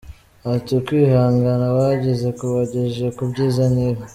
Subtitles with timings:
[0.55, 4.03] Ati ”Ukwihangana bagize kubagejeje ku byiza nk’ibi.